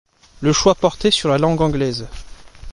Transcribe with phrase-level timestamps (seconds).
[0.41, 2.07] Le choix portait sur la langue anglaise.